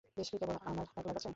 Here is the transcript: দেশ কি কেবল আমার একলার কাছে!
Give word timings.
দেশ 0.17 0.27
কি 0.31 0.37
কেবল 0.39 0.55
আমার 0.63 0.85
একলার 0.87 1.05
কাছে! 1.09 1.29